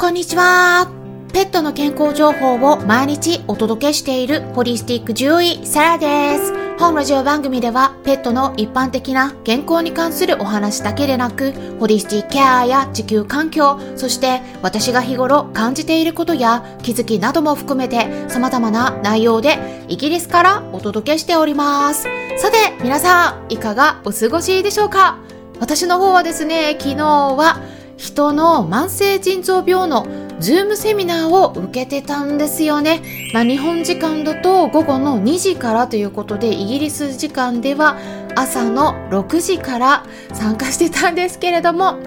[0.00, 0.88] こんにちは。
[1.32, 6.54] ペットの健康情報を毎日お届けしているホリスティック獣医サラです。
[6.78, 22.04] 本ラジオ番組ではペットの一般的な健康に関するお話だけでなく、ホリスティックケアや地球環境、そして私が日頃感じていることや気づきなども含めて様々な内容でイギリスからお届けしております。
[22.36, 25.18] さて、皆さん、いかがお過ごしでしょうか？
[25.58, 27.60] 私の方はですね、昨日は
[27.98, 30.06] 人の慢性腎臓病の
[30.38, 33.02] Zoom セミナーを受けてたんですよね。
[33.34, 37.98] まあ、日本時間だと午後の2時からということで、イギリス時間では
[38.36, 41.98] 朝の6時から参加してたんですけれども、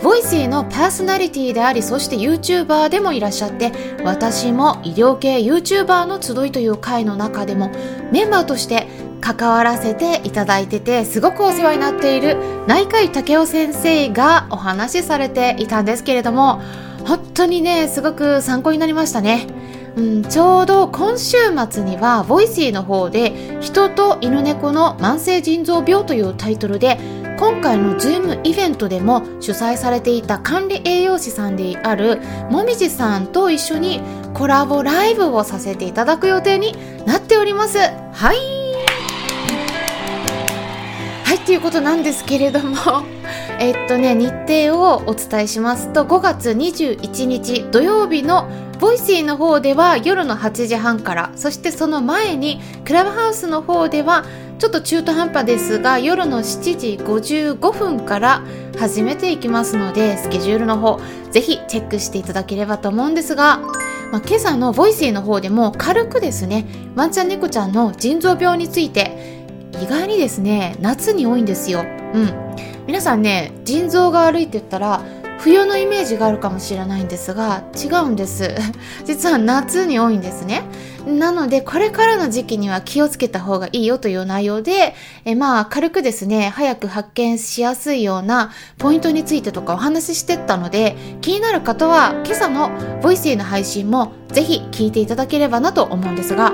[0.00, 3.72] Voicy のパーソナリティであり、そして YouTuber でもいらっしゃって、
[4.04, 7.70] 私も医療系 YouTuber の集いという会の中でも
[8.12, 8.86] メンバーとして
[9.22, 12.36] 関わらせていただいててすごくお世話になっている
[12.66, 16.60] 内科医たけお先生がお話しされていたんですけれども
[17.06, 19.46] 本当にねすごく参考になりましたね、
[19.96, 21.36] うん、ちょうど今週
[21.70, 26.98] 末には Voicy の方で人と犬猫の慢性腎臓病というタイトルで
[27.38, 34.00] 今回の Zoom イベントでも主催されていた管理栄養士さんであるもみじさんと一緒に
[34.34, 37.78] コラボライブをさせていただく予定になっております。
[37.78, 38.61] はい。
[41.42, 42.76] はいということなんですけれども
[43.58, 48.46] えっとね日程をお伝えしますと5月21日土曜日の
[48.78, 54.24] Voicy の方では夜の8時半からそしてその前にクラブハウスの方では
[54.60, 58.42] ちょっと中途半端ですが夜の7時55分から
[58.78, 61.00] 始めていきますのでスケジュールの方
[61.32, 63.58] ぜひチェックしていただければと思うんですが、
[64.12, 69.41] まあ、今朝の Voicy の方でも軽くですねワンちゃん猫ちゃんの腎臓病について
[69.80, 71.80] 意外にですね夏に多いんですよ。
[71.80, 72.52] うん。
[72.86, 75.02] 皆さんね腎臓が悪いって言ったら
[75.38, 78.54] 冬のイメージがあるかもしれないんですが違うんです。
[79.04, 80.62] 実は夏に多いんですね。
[81.06, 84.94] なのでこれからの時期には気をつけた方がいいよという内容で
[85.24, 92.70] えまあ軽くですね早く発見しやすいようなポイントについてとかお話ししてったので気になる方は今朝の
[93.02, 96.52] ボイスへの配信もぜひ聞いていただければなと思うんですが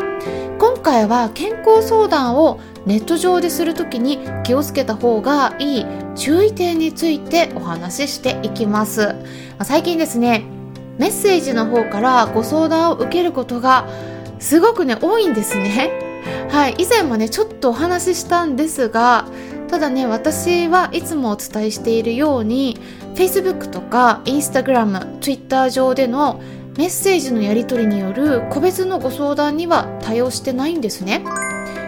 [0.58, 5.86] 今回は健康相談をネット上でする時に気をつけた方がいい
[6.16, 9.14] 注意点についてお話ししていきます。
[9.62, 10.42] 最近ですね
[10.98, 13.88] メッセージの方からご相談を受けることが
[14.40, 15.92] すごくね多いんですね。
[16.50, 19.26] はい以前もねちょっとお話ししたんですが
[19.68, 22.80] ただね私はいつもお伝えしているように
[23.14, 26.40] Facebook とか Instagram、Twitter 上での
[26.78, 31.24] メッセージのやり取りによる個別のご相談には対応してないんですね。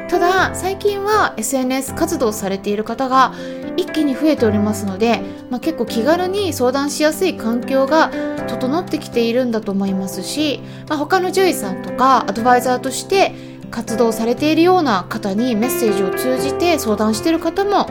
[0.08, 3.32] ただ最近は SNS 活動されている方が
[3.76, 8.10] 一気に増えておりますので、まあ、結構気軽に相談しやすい環境が
[8.48, 13.32] 整ってきているんだと思いますし、まあ、他の獣医さんとかアドバイザーとして
[13.70, 17.86] 活動されているような方にメッセージを通じて相談している方も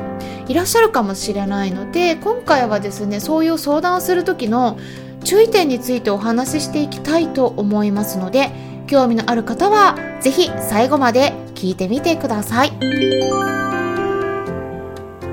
[0.49, 4.77] いらっしゃるかもしれないので今回はですねそういう相談をする時の
[5.24, 8.52] 注意点についてお話ししていきたいと思いますので
[8.88, 12.69] 興味のある方は是非最後まで聞いてみてください。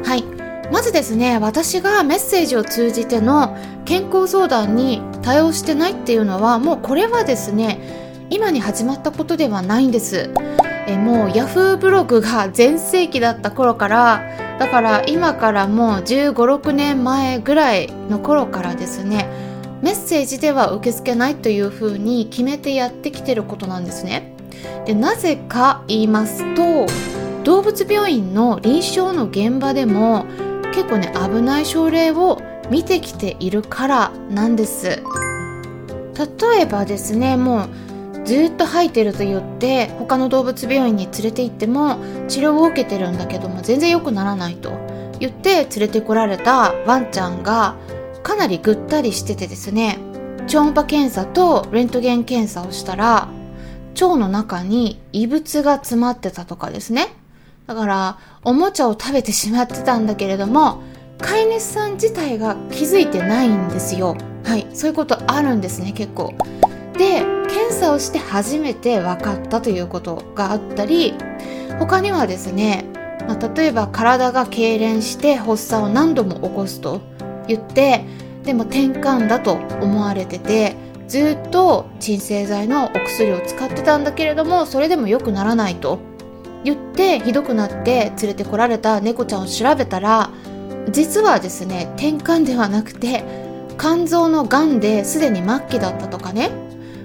[0.04, 0.24] はい。
[0.72, 10.30] まずですね私がメッセージを通じての健康相談に対応してないっていうのはもうこれはですね今に始まったことではないんです。
[10.86, 19.28] えもう Yahoo ブログが全盛期だった頃からだから今からもう1 5 6年前ぐらいの頃からですね
[19.82, 24.32] メッセージでは受け付けないというふうに決めてやってきてることなんですね。
[24.86, 26.86] でなぜか言いますと
[27.44, 30.26] 動物病院の臨床の現場でも
[30.72, 35.02] 結構ね危ない症例を見てきているからなんです
[36.18, 44.72] 例えばですねもうずっと吐いてると言って他の動物病院に連れて行っても治療を受けてるんだけども全然良くならないと
[45.20, 47.76] 言って連れてこられたワンちゃんが
[48.26, 50.00] かなりぐったりしててですね
[50.48, 53.28] 超音波検査とレントゲン検査をしたら
[53.94, 57.14] 腸の中に異物が詰まってたとかですね。
[57.68, 60.82] だからおもちゃを食べてしまってたんだけれども
[61.18, 64.16] 飼い主さん自体が気づいてないんですよ。
[64.42, 66.34] はいそういうことあるんですね結構。
[66.98, 71.14] で検査をして初めて分かったということがあったり
[71.78, 72.86] 他にはですね、
[73.28, 77.14] まあ、例えば体が痙攣して発作を何度も起こすと
[77.48, 78.04] 言って
[78.44, 80.76] でも転換だと思われてて
[81.08, 85.98] ずっと鎮静剤のお薬を使ってたんだけれどもそれでも良くならないと。
[86.64, 90.30] 言ってひどくなって連れてこられた猫ちゃんを調べたら
[90.90, 93.22] 実はですね転換ではなくて
[93.78, 96.50] 肝臓のがんですでに末期だったとかね。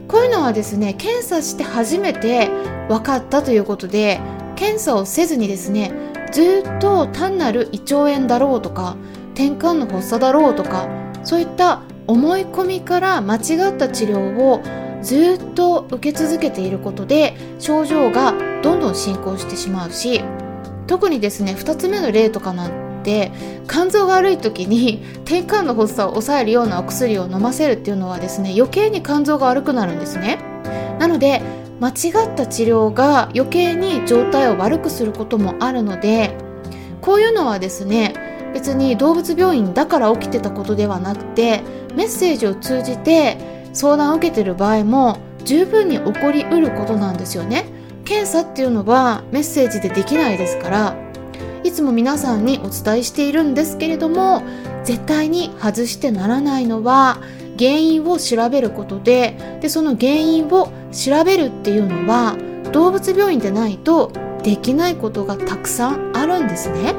[0.07, 2.49] こういうのはですね検査して初めて
[2.89, 4.19] 分かったということで
[4.57, 5.93] 検査をせずにですね
[6.33, 8.97] ずっと単なる胃腸炎だろうとか
[9.33, 10.87] 転換の発作だろうとか
[11.23, 14.61] そういった思い込みから間違った治療を
[15.01, 20.21] ずっと受け続けていることで症状がどんどん進行してしまうし
[20.87, 23.31] 特にですね2つ目の例とかなんて
[23.67, 30.39] 肝臓が悪い時に転換の発作を抑えるようなお薬を飲ませるっていうのはですね余計に肝臓が悪くなるんですね。
[30.99, 31.41] なので
[31.79, 36.37] 間違った治療が余計に状態を悪くすることもあるので
[37.01, 38.13] こういうのはですね
[38.53, 41.61] 別に動物病院だから起きてたことではなくて
[41.95, 43.37] メッセージを通じて
[43.73, 47.65] 相談を受けてる場合も十分に起こりうることなんですよね。
[48.05, 50.95] 検査っていうのはメッセージでできないですから
[51.63, 54.43] いつも皆さんにお伝えしているんですけれども
[54.83, 57.19] 絶対に外してならないのは
[57.57, 62.35] 原因を調べることででその原因を調べるっていうのは
[62.73, 64.11] 動物病院でないと
[64.43, 66.95] できないことがたくさんあるんですね。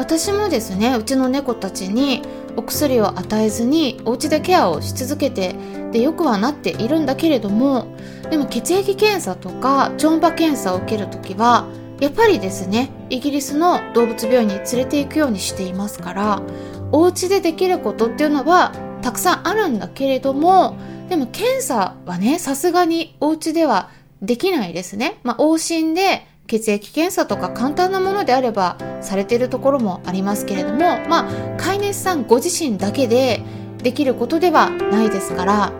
[0.00, 2.22] 私もですねうちの猫たちに
[2.56, 5.54] お薬を与えずにお家でケアをし続けて
[5.92, 7.94] でよくはなっているんだけれども
[8.30, 11.68] でも血液検査とか超音波検査を受けるときは
[12.00, 16.42] やっぱりですねイギリスの動物病院に連れて行くようにしていますから
[16.92, 20.78] お家でできることっていうのはたくさんあるんだけれども
[21.10, 23.90] でも検査はねさすがにお家では
[24.22, 25.18] できないですね。
[25.22, 33.40] まあ、往診で血液検査とか簡単なものであればされているところもありますけれども、まあ、飼い主さんご自身だけで
[33.78, 35.72] できることではないですから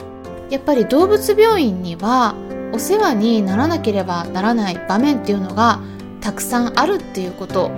[0.48, 2.36] やっぱり動物病院には
[2.72, 5.80] お世話にならなければならない場面っていうのが
[6.20, 7.70] たくさんあるっていうこと。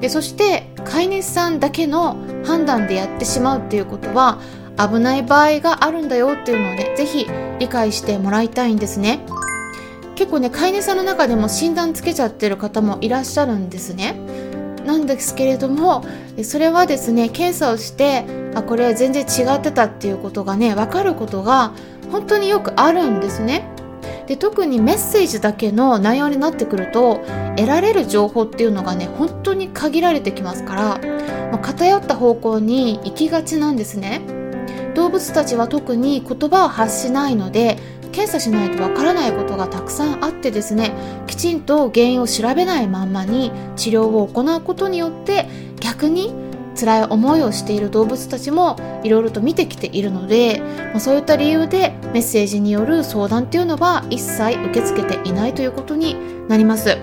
[0.00, 4.38] でそして飼い主さんだけの判断でやってしまうっていうことは
[4.78, 7.26] 危ない場合があるんだよっていうのをね是非
[7.58, 9.20] 理解してもらいたいんですね。
[10.18, 14.16] 結構ね飼い主さんの中でも診断つけちゃってる方もいらっしゃるんですね。
[14.84, 16.02] なんですけれども
[16.42, 18.24] それはですね検査をして
[18.56, 21.72] あこれは全然違ってたっていうことがね分かることが
[22.10, 23.62] 本当によくあるんですね。
[24.26, 27.20] で特にメッセージだけの内容になってくると
[27.56, 30.82] 得られる情報っていうのがね本当に限られてきますから、
[31.52, 34.20] まあ、偏った方向に行きがちなんですね。
[34.96, 37.78] 動物たちは特に言葉を発しないので
[38.12, 40.92] 検査しないとわからないことがたくさんあってですね
[41.26, 45.48] きちんと原因を調べないまんまに治療を行うことによって
[45.80, 46.34] 逆に
[46.78, 50.62] 辛い思いをしている動物たちもいろいろと見てきているので、
[50.94, 56.16] ま、そういった理由でメッセージによる相談っていうのは一切受け付けていないということに
[56.48, 56.96] なります。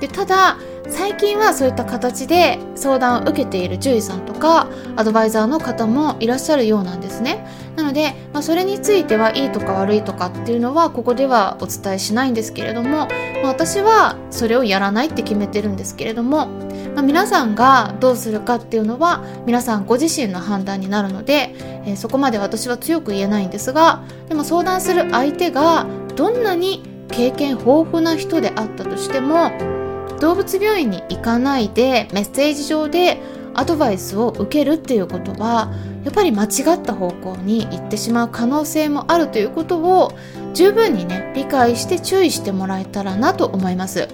[0.00, 0.56] でただ
[0.90, 7.46] 最近はそういった形で相談を受けている獣医さんとかアドバイザーの方もいらっしゃるようなんですね。
[7.76, 13.08] なので、まあ、それについてはいいとか悪いとかっていうのはここではお伝えしないんですけれども、ま
[13.44, 16.46] あ、私はそれをやらないって決めてるんですけれども、
[16.94, 21.54] まあ、皆さんがどうするかっていうのは皆さんご自身の判断になるので、
[21.86, 29.79] えー、そこまで私は強く言えないんですがでも相談する相手がどんなに経験豊富な人であったとしても
[30.20, 33.18] 動物病院に行かないでメッセージ上で
[33.54, 35.72] アドバイスを受けるっていうことは
[36.04, 40.12] やっぱり間違った方向に行ってしまう可能性もあるということを
[40.54, 44.08] 十分にね理解して注意してもらえたらなと思います。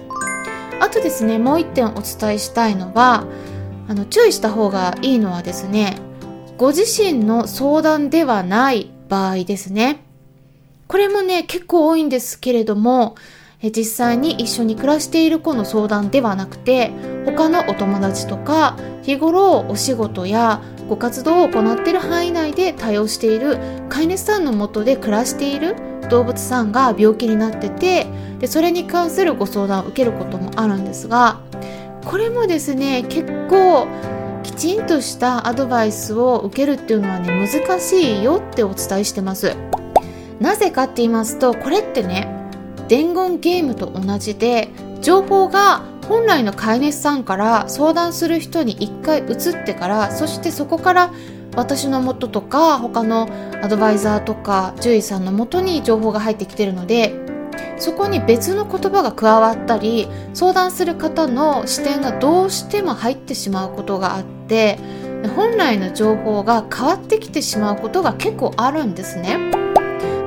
[0.79, 3.25] あとですねもう一点お伝えしたいのは
[3.87, 5.97] あの注意した方がいいのはですね
[6.57, 10.03] ご自身の相談ではない場合ですね。
[10.87, 13.15] これもね結構多いんですけれども
[13.63, 16.91] 実際に一緒に暮らしている子の相談ではなくて
[17.25, 23.57] 他のお友達とか日頃お仕事やご活動を行っている範囲内で対応している
[23.89, 25.75] 飼い主さんのもとで暮らしている
[26.09, 28.05] 動物さんが病気になってて
[28.39, 31.41] でそれに関するご相談を受けることもあるんですが
[32.05, 33.87] これもですね結構
[34.43, 39.55] きちんとしたアドバイスを受けるっていうのはね難しいよってお伝えしてます。
[40.39, 42.36] なぜかって言いますとこれってね
[42.87, 44.69] 伝言ゲームと同じで
[45.01, 51.13] 情報が本来の飼い主さんから相談する人に一回移ってからそしてそこから
[51.55, 53.27] 私の元とか他の
[53.61, 57.13] アドバイザーとか獣医さんの元に情報が入ってきてるので
[57.77, 64.79] そこに別の言葉が加わったり相談する方の視点がどうしても入ってしまうことがあって
[65.35, 69.66] 本来の情報が変わってきてしまうことが結構あるんですね。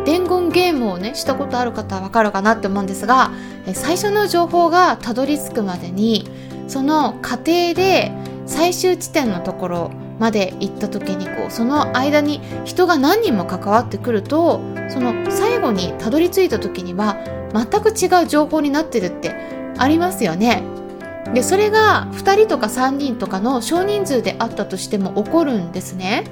[0.04, 3.33] 伝言ゲームをねしたことある方はわかるかなって思うんですが
[3.75, 6.28] 最初の情報がたどり着くまでに
[6.69, 8.12] その過程で
[8.47, 17.16] 最終地点のところまで行った時にこうその間に人が何人も関わってくるとその最後にたどり着いた時には
[17.52, 19.35] 全く違う情報になってるって
[19.78, 20.62] ありますよね。
[21.35, 26.25] でそれが2人とか3人とかの少人数であったとしても起こるんですね。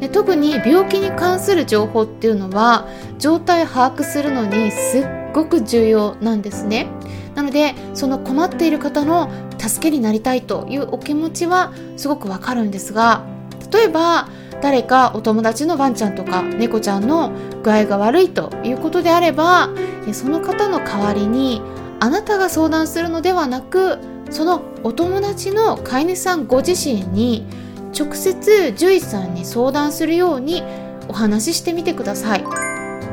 [0.00, 2.86] で特に病気に関する情報っていうのは
[3.18, 6.86] 状態を把握するのにすっごく重要なんですね。
[7.34, 13.24] なのでその困っている方の助けになりたいというお気持ちはすごくわかるんですが
[13.70, 14.28] 例えば
[14.62, 19.68] 誰かお友達のワンちゃんとか猫ちゃんの具合が悪いということであれば
[20.12, 21.60] その方の代わりに
[22.00, 23.98] あなたが相談するのではなく
[24.30, 27.46] そのお友達の飼い主さんご自身に
[27.98, 30.62] 直接獣医さんに相談するように
[31.08, 32.44] お話ししてみてください。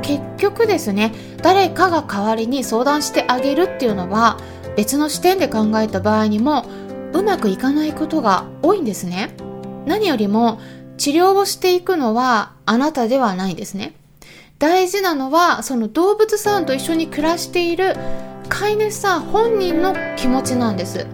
[0.02, 4.38] 結局ですね誰かが代わりに相談してあげるっていうのは
[4.76, 6.66] 別の視点で考えた場合にも
[7.14, 9.36] うまくいかないことが多いんですね。
[9.86, 10.60] 何よりも
[10.98, 13.96] 治療をしていくのはあなたではないんですね。
[14.60, 17.96] 大事なのはその動物さんと一緒に暮らしている
[18.50, 21.08] 飼い主さん本人の気持ちなんです。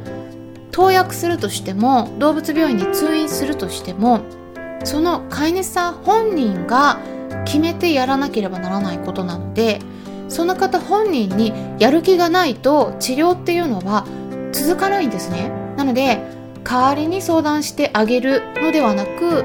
[0.71, 4.21] 投薬するとしても動物病院に通院するとしても
[4.83, 6.99] その飼い主さん本人が
[7.45, 9.79] 決めてやらなければならないことなので
[10.29, 14.05] その方本人にやる気がないと治療っていうのは
[14.51, 15.49] 続かないんですね。
[15.75, 16.21] なので
[16.63, 19.43] 代わりに相談してあげるのではなく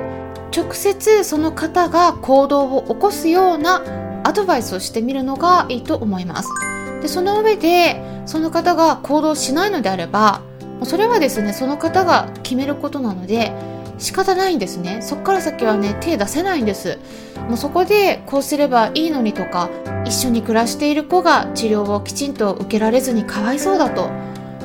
[0.55, 3.83] 直接その方が行動を起こすような
[4.25, 6.49] アドバイスをしてみるのがいいと思います。
[7.05, 10.41] でその上でその方が行動しないのであれば
[10.85, 13.53] それはですねその方が決めることなので
[13.99, 15.03] 仕方ないんですね。
[15.03, 16.99] そっから先はね手出せないんです。
[17.47, 19.69] もうそこでこうすればいいのにとか
[20.07, 24.09] 一緒に暮らしている子が治療をきちんと受けられずにかわいそうだと。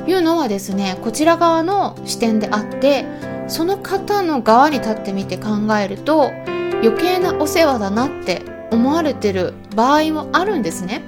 [0.06, 3.04] いうのはですねこちら側の視点であって
[3.48, 6.32] その方の側に立ってみて考えると
[6.82, 8.42] 余計なお世話だなって
[8.72, 11.02] 思われてる場合もあるんですね。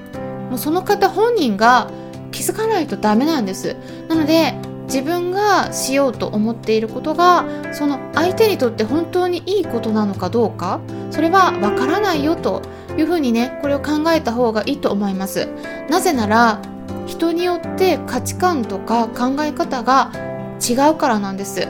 [0.52, 1.90] もうその方本人が
[2.30, 3.74] 気づかないとダメなんです。
[4.06, 4.54] なので
[4.84, 10.80] 自分がしようと思っていることがその相手にとって本当にいいことなのかどうか
[11.10, 12.60] それはわからないよと
[12.98, 15.48] いうふうにねこれを考えた方がいいと思います。
[15.88, 16.60] なぜなら
[17.06, 20.12] 人によって価値観とか考え方が
[20.60, 21.66] 違うからなんです、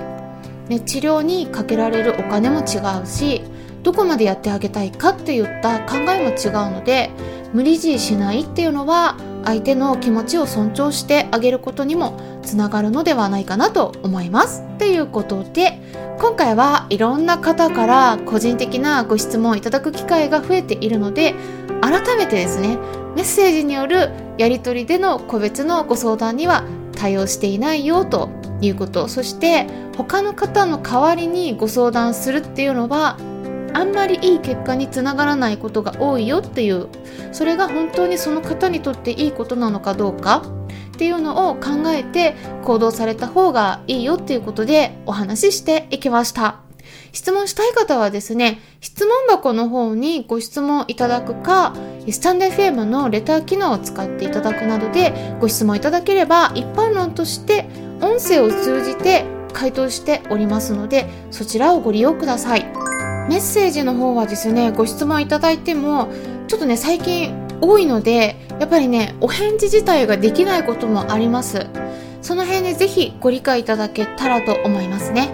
[0.69, 3.43] ね、治療にかけられるお金も違うし
[3.85, 7.11] どこまでやってあげたいかっていった考えも違うので
[7.53, 14.63] 無理強いしないっていうのは相手の気持ちを尊重してあげることにもつながるのではないかなと思います。
[14.79, 15.81] ということで
[16.19, 21.35] 今回はいろんな方から個人的なご質問をいただく機会が増えているので
[21.81, 22.79] 改めてですね
[23.17, 26.65] メッセージによるやり取りでの個別のご相談には
[26.97, 28.31] 対応していないよと
[28.61, 29.67] いうことそして
[29.97, 33.17] 他の方の代わりにご相談するっていうのは
[33.75, 36.89] あんまりいい結果につながらないことが多いよっていう
[37.33, 40.43] それが本当にその方にとっていいことなのかどうか
[40.93, 46.61] っていうのを考えて行動された方がいいよっていうことでお話ししていきました
[47.13, 51.75] 質問したい方はですね質問箱の方にご質問いただくか
[52.11, 57.67] スタンド FM のレター機能を使っていただくなどでご質問いただければ一般論として
[58.01, 62.67] 音声を通じて回答しておりますのでそちらをご利用ください。
[63.29, 66.13] メッセージの方はですねご質問いただいても
[66.49, 71.67] ちょっとね最近多いのでやっぱりねお返事自体ができないこともあります。
[72.21, 75.33] その辺でぜひご理解いただけたらと思いますね。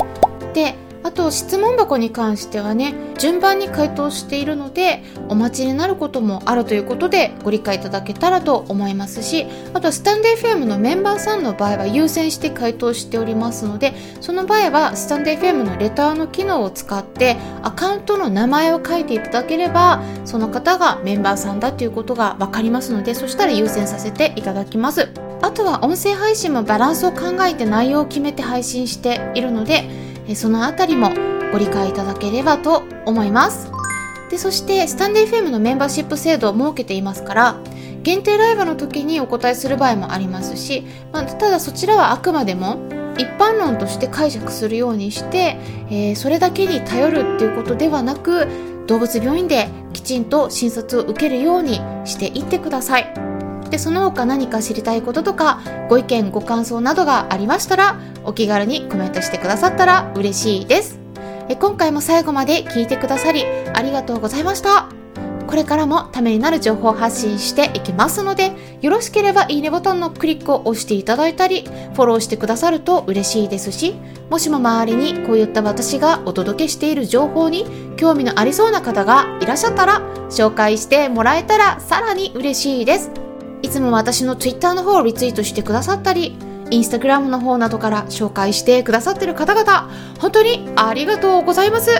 [0.55, 0.75] で
[1.09, 25.09] あと質問箱に関してはね順番に回答しているのでお待ちになることもあるということでご理解いただけたらと思いますしあとスタンデー FM のメンバーさんの場合は優先して回答しておりますのでその場合はスタンデー FM のレターの機能を使ってアカウントの名前を書いていただければその方がメンバーさんだということが分かりますのでそしたら優先させていただきます。
[25.41, 29.89] あとは音声配信もバランスを考えて内容を決めて配信しているので
[30.35, 31.11] そのあたりも
[31.53, 33.71] ご理解いただければと思います。
[34.31, 37.57] で、そして、スタンデー FM のメンバーシップ制度を設けていますから、
[38.03, 42.79] 限定ライブの時にお答えする場合もありますし、まあ、ただそちらはあくまでも
[43.19, 45.59] 一般論として解釈するようにして、
[45.91, 48.47] えー、それだけに頼るっていうことではなく、
[48.87, 53.28] 動物病院できちんと診察を受けるようにしていってください。
[53.71, 60.99] で、その他何か知りたいこととか、ご意見、ご感想などがありましたら、お気軽にコメントしてくださったら嬉しいです。
[61.49, 64.89] え今回も最後まで聞いてくださりありがとうございました。
[65.47, 71.63] これからもためになる情報を発信していきますので、よろしければいいねボタンのクリックを押していただいたり、
[71.95, 73.95] フォローしてくださると嬉しいですし、
[74.29, 77.65] もしも周りにこういった私がお届けしている情報に
[77.97, 83.28] 興味のありそうな方がいらっしゃったら、紹介してもらえたらさらに嬉しいです。
[83.63, 86.37] いつも私の Twitter の方をリツイートしてくださったり、
[86.71, 91.91] インスタグラムの方などから紹介してくださってる方々、本当にありがとうございます。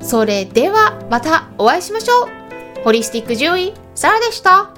[0.00, 2.82] それではまたお会いしましょう。
[2.84, 4.70] ホリスティック獣医、サラでした。